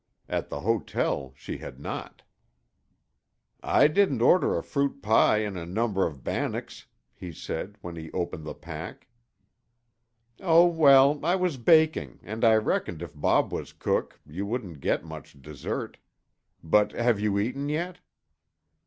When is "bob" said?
13.13-13.53